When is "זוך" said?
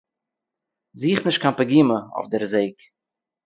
0.99-1.19